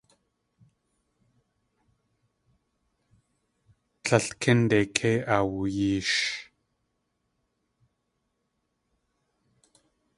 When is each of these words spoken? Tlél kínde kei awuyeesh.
Tlél 4.03 4.27
kínde 4.41 4.77
kei 4.95 5.17
awuyeesh. 5.35 6.17